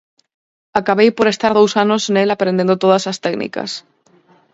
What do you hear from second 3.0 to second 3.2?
as